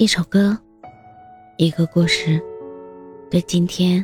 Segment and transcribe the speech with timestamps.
[0.00, 0.56] 一首歌，
[1.58, 2.40] 一个故事，
[3.30, 4.02] 对今天，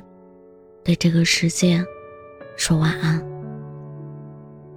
[0.85, 1.83] 对这个世界，
[2.55, 3.19] 说晚安。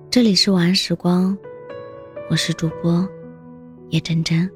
[0.10, 1.38] 这里是晚安时光，
[2.29, 3.05] 我是主播
[3.90, 4.50] 叶真真。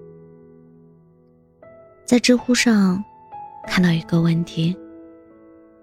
[2.06, 3.04] 在知乎上
[3.68, 4.74] 看到一个问题：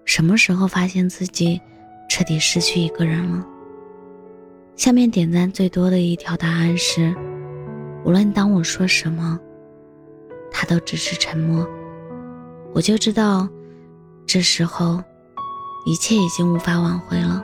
[0.03, 1.61] 什么时候发现自己
[2.09, 3.45] 彻底失去一个人了？
[4.75, 7.15] 下面点赞最多的一条答案是：
[8.03, 9.39] 无论当我说什么。
[10.61, 11.67] 他都只是沉默，
[12.71, 13.49] 我就知道，
[14.27, 15.03] 这时候，
[15.87, 17.43] 一切已经无法挽回了。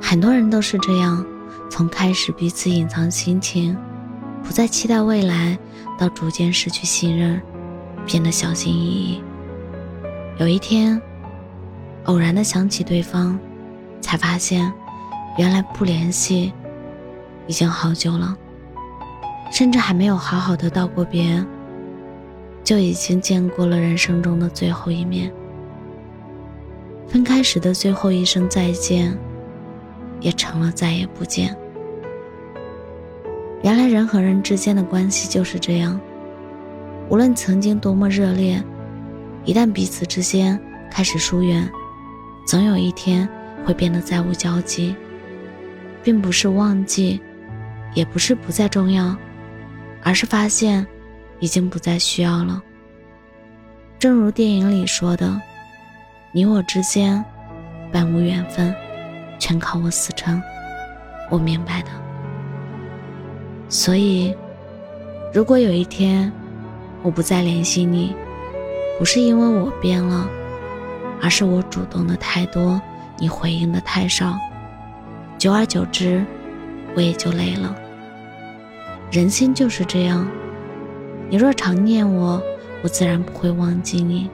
[0.00, 1.22] 很多人都是这样，
[1.68, 3.76] 从开始彼此隐藏心情，
[4.42, 5.58] 不再期待未来，
[5.98, 7.38] 到逐渐失去信任，
[8.06, 9.22] 变得小心翼翼。
[10.38, 10.98] 有一天，
[12.04, 13.38] 偶然的想起对方，
[14.00, 14.72] 才发现，
[15.36, 16.54] 原来不联系，
[17.46, 18.34] 已经好久了，
[19.52, 21.44] 甚至还没有好好的道过别。
[22.66, 25.32] 就已经见过了人生中的最后一面。
[27.06, 29.16] 分开时的最后一声再见，
[30.20, 31.56] 也成了再也不见。
[33.62, 36.00] 原来人和人之间的关系就是这样，
[37.08, 38.60] 无论曾经多么热烈，
[39.44, 41.70] 一旦彼此之间开始疏远，
[42.48, 43.28] 总有一天
[43.64, 44.96] 会变得再无交集。
[46.02, 47.20] 并不是忘记，
[47.94, 49.16] 也不是不再重要，
[50.02, 50.84] 而是发现。
[51.40, 52.62] 已经不再需要了。
[53.98, 55.40] 正如电影里说的
[56.32, 57.24] ：“你我之间
[57.90, 58.74] 本无缘分，
[59.38, 60.40] 全靠我死撑。”
[61.30, 61.88] 我明白的。
[63.68, 64.34] 所以，
[65.32, 66.30] 如果有一天
[67.02, 68.14] 我不再联系你，
[68.98, 70.28] 不是因为我变了，
[71.22, 72.80] 而是我主动的太多，
[73.18, 74.38] 你回应的太少，
[75.36, 76.24] 久而久之，
[76.94, 77.74] 我也就累了。
[79.10, 80.28] 人心就是这样。
[81.28, 82.40] 你若常念我，
[82.82, 84.28] 我自然不会忘记你；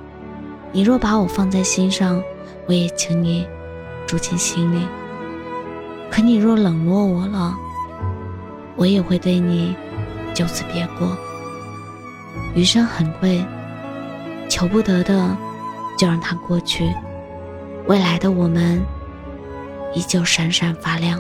[0.73, 2.23] 你若把我放在心上，
[2.67, 3.47] 我也请你
[4.07, 4.87] 住进心里。
[6.11, 7.55] 可你若冷落我了，
[8.77, 9.75] 我也会对你
[10.35, 11.17] 就此别过。
[12.55, 13.43] 余生很贵，
[14.49, 15.35] 求不得的
[15.97, 16.93] 就让它过去，
[17.87, 18.83] 未来的我们
[19.95, 21.19] 依旧闪闪发亮。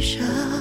[0.00, 0.55] 重逢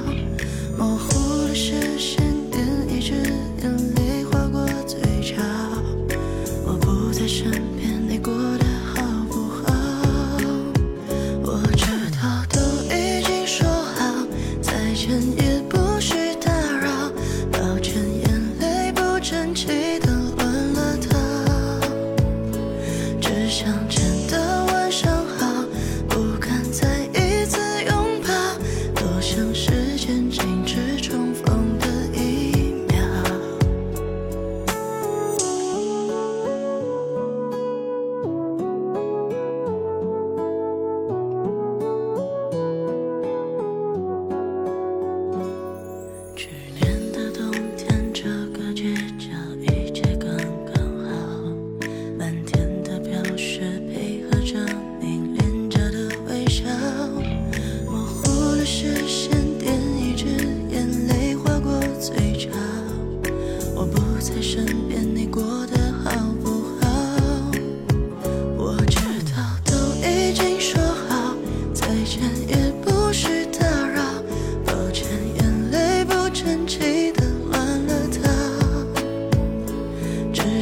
[29.36, 29.75] 城市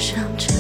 [0.04, 0.53] 想着